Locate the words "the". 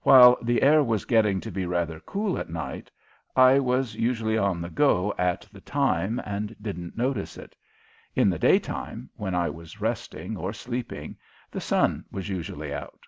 0.42-0.60, 4.60-4.68, 5.52-5.60, 8.28-8.40, 11.48-11.60